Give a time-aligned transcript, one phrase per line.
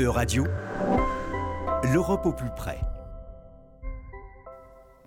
[0.00, 0.44] E-Radio,
[1.92, 2.80] l'Europe au plus près.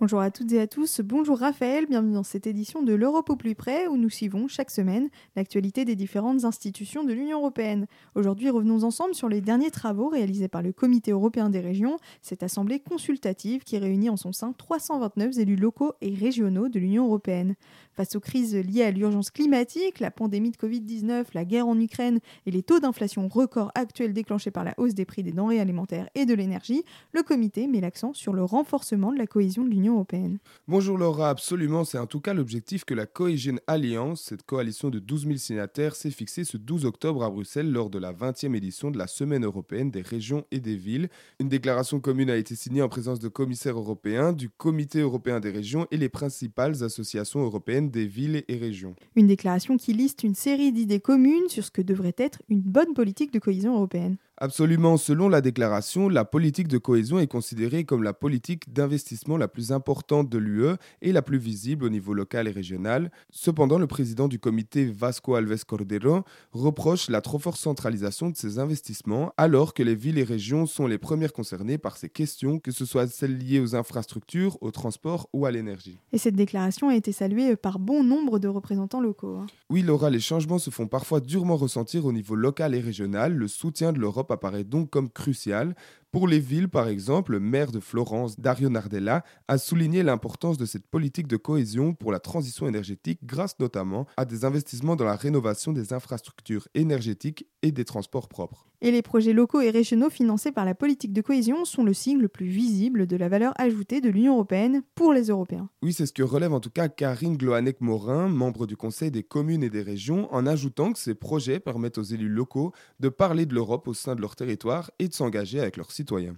[0.00, 3.36] Bonjour à toutes et à tous, bonjour Raphaël, bienvenue dans cette édition de l'Europe au
[3.36, 7.86] plus près où nous suivons chaque semaine l'actualité des différentes institutions de l'Union européenne.
[8.14, 12.42] Aujourd'hui, revenons ensemble sur les derniers travaux réalisés par le Comité européen des régions, cette
[12.42, 17.56] assemblée consultative qui réunit en son sein 329 élus locaux et régionaux de l'Union européenne.
[17.98, 22.20] Face aux crises liées à l'urgence climatique, la pandémie de Covid-19, la guerre en Ukraine
[22.46, 26.08] et les taux d'inflation records actuels déclenchés par la hausse des prix des denrées alimentaires
[26.14, 29.94] et de l'énergie, le comité met l'accent sur le renforcement de la cohésion de l'Union
[29.94, 30.38] européenne.
[30.68, 35.00] Bonjour Laura, absolument, c'est en tout cas l'objectif que la Cohesion Alliance, cette coalition de
[35.00, 38.92] 12 000 signataires, s'est fixée ce 12 octobre à Bruxelles lors de la 20e édition
[38.92, 41.08] de la Semaine européenne des régions et des villes.
[41.40, 45.50] Une déclaration commune a été signée en présence de commissaires européens, du Comité européen des
[45.50, 48.94] régions et les principales associations européennes des villes et régions.
[49.16, 52.94] Une déclaration qui liste une série d'idées communes sur ce que devrait être une bonne
[52.94, 54.16] politique de cohésion européenne.
[54.40, 59.48] Absolument, selon la déclaration, la politique de cohésion est considérée comme la politique d'investissement la
[59.48, 63.10] plus importante de l'UE et la plus visible au niveau local et régional.
[63.30, 66.22] Cependant, le président du comité Vasco Alves Cordero
[66.52, 70.86] reproche la trop forte centralisation de ces investissements, alors que les villes et régions sont
[70.86, 75.28] les premières concernées par ces questions, que ce soit celles liées aux infrastructures, au transport
[75.32, 75.98] ou à l'énergie.
[76.12, 79.38] Et cette déclaration a été saluée par bon nombre de représentants locaux.
[79.38, 79.46] hein.
[79.68, 83.34] Oui, Laura, les changements se font parfois durement ressentir au niveau local et régional.
[83.34, 85.74] Le soutien de l'Europe apparaît donc comme crucial.
[86.10, 90.64] Pour les villes, par exemple, le maire de Florence, Dario Nardella, a souligné l'importance de
[90.64, 95.16] cette politique de cohésion pour la transition énergétique grâce notamment à des investissements dans la
[95.16, 98.64] rénovation des infrastructures énergétiques et des transports propres.
[98.80, 102.20] Et les projets locaux et régionaux financés par la politique de cohésion sont le signe
[102.20, 105.68] le plus visible de la valeur ajoutée de l'Union européenne pour les Européens.
[105.82, 109.64] Oui, c'est ce que relève en tout cas Karine Gloanec-Morin, membre du Conseil des communes
[109.64, 113.54] et des régions, en ajoutant que ces projets permettent aux élus locaux de parler de
[113.54, 116.36] l'Europe au sein de leur territoire et de s'engager avec leurs citoyens.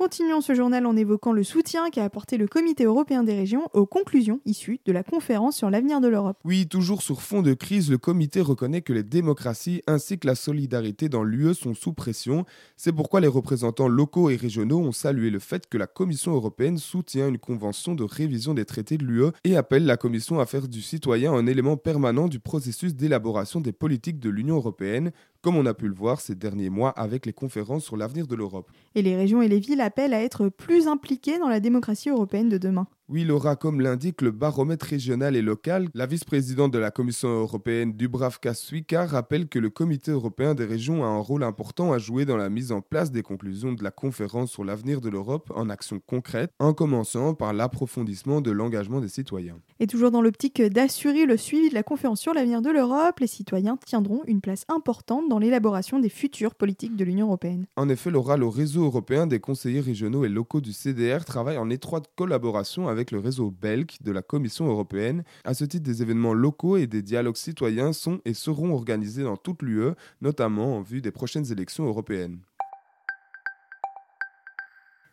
[0.00, 3.84] Continuons ce journal en évoquant le soutien qu'a apporté le Comité européen des régions aux
[3.84, 6.38] conclusions issues de la conférence sur l'avenir de l'Europe.
[6.46, 10.36] Oui, toujours sur fond de crise, le comité reconnaît que les démocraties ainsi que la
[10.36, 12.46] solidarité dans l'UE sont sous pression.
[12.78, 16.78] C'est pourquoi les représentants locaux et régionaux ont salué le fait que la Commission européenne
[16.78, 20.66] soutient une convention de révision des traités de l'UE et appelle la Commission à faire
[20.66, 25.12] du citoyen un élément permanent du processus d'élaboration des politiques de l'Union européenne,
[25.42, 28.34] comme on a pu le voir ces derniers mois avec les conférences sur l'avenir de
[28.34, 28.70] l'Europe.
[28.94, 32.48] Et les régions et les villes appellent à être plus impliquées dans la démocratie européenne
[32.48, 32.86] de demain.
[33.12, 37.92] Oui, Laura, comme l'indique le baromètre régional et local, la vice-présidente de la Commission européenne
[37.92, 42.24] Dubravka Suika rappelle que le Comité européen des régions a un rôle important à jouer
[42.24, 45.70] dans la mise en place des conclusions de la conférence sur l'avenir de l'Europe en
[45.70, 49.58] actions concrètes, en commençant par l'approfondissement de l'engagement des citoyens.
[49.80, 53.26] Et toujours dans l'optique d'assurer le suivi de la conférence sur l'avenir de l'Europe, les
[53.26, 57.66] citoyens tiendront une place importante dans l'élaboration des futures politiques de l'Union européenne.
[57.74, 61.70] En effet, Laura, le réseau européen des conseillers régionaux et locaux du CDR travaille en
[61.70, 65.24] étroite collaboration avec le réseau BELC de la Commission européenne.
[65.44, 69.36] À ce titre, des événements locaux et des dialogues citoyens sont et seront organisés dans
[69.38, 72.40] toute l'UE, notamment en vue des prochaines élections européennes.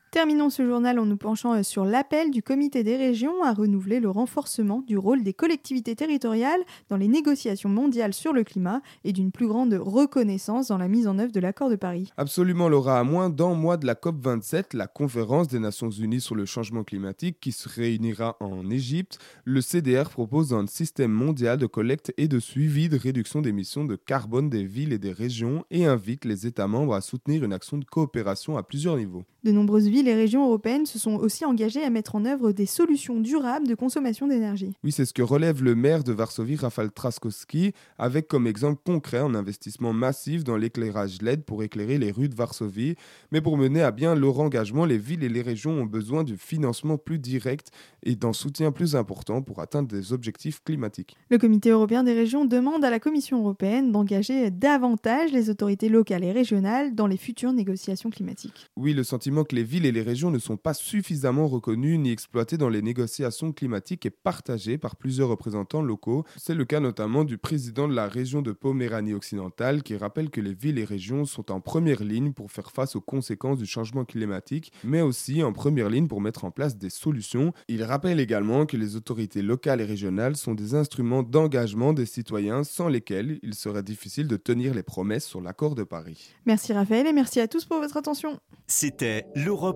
[0.10, 4.00] Terminons ce journal en nous penchant euh, sur l'appel du Comité des régions à renouveler
[4.00, 9.12] le renforcement du rôle des collectivités territoriales dans les négociations mondiales sur le climat et
[9.12, 12.14] d'une plus grande reconnaissance dans la mise en œuvre de l'accord de Paris.
[12.16, 13.00] Absolument, Laura.
[13.00, 16.86] À moins d'un mois de la COP27, la conférence des Nations Unies sur le changement
[16.86, 22.30] climatique qui se réunira en Égypte, le CDR propose un système mondial de collecte et
[22.30, 26.48] de suivi de réduction d'émissions de carbone des villes et des régions et invite les
[26.48, 29.26] États membres à soutenir une action de coopération à plusieurs niveaux.
[29.44, 32.66] De nombreuses villes et régions européennes se sont aussi engagées à mettre en œuvre des
[32.66, 34.76] solutions durables de consommation d'énergie.
[34.84, 39.20] Oui, c'est ce que relève le maire de Varsovie, Rafał Trzaskowski, avec comme exemple concret
[39.20, 42.96] un investissement massif dans l'éclairage LED pour éclairer les rues de Varsovie.
[43.32, 46.36] Mais pour mener à bien leur engagement, les villes et les régions ont besoin de
[46.36, 47.72] financement plus direct
[48.04, 51.16] et d'un soutien plus important pour atteindre des objectifs climatiques.
[51.30, 56.26] Le Comité européen des régions demande à la Commission européenne d'engager davantage les autorités locales
[56.26, 58.68] et régionales dans les futures négociations climatiques.
[58.76, 62.12] Oui, le sentiment que les villes et les régions ne sont pas suffisamment reconnues ni
[62.12, 66.26] exploitées dans les négociations climatiques est partagé par plusieurs représentants locaux.
[66.36, 70.42] C'est le cas notamment du président de la région de Poméranie occidentale qui rappelle que
[70.42, 74.04] les villes et régions sont en première ligne pour faire face aux conséquences du changement
[74.04, 77.54] climatique, mais aussi en première ligne pour mettre en place des solutions.
[77.70, 82.64] Il rappelle également que les autorités locales et régionales sont des instruments d'engagement des citoyens
[82.64, 86.34] sans lesquels il serait difficile de tenir les promesses sur l'accord de Paris.
[86.46, 88.38] Merci Raphaël et merci à tous pour votre attention.
[88.68, 89.26] C'était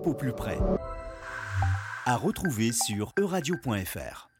[0.06, 0.58] au plus près.
[2.06, 4.31] À retrouver sur euradio.fr.